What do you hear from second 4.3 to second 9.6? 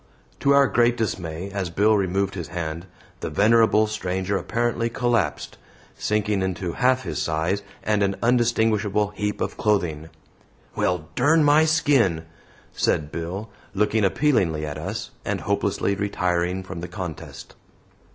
apparently collapsed sinking into half his size and an undistinguishable heap of